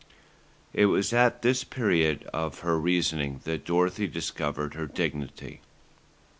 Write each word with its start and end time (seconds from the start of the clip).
It 0.73 0.87
was 0.87 1.13
at 1.13 1.43
this 1.43 1.63
period 1.63 2.23
of 2.33 2.61
her 2.61 2.79
reasoning 2.79 3.41
that 3.43 3.65
Dorothy 3.65 4.07
discovered 4.07 4.73
her 4.73 4.87
dignity. 4.87 5.61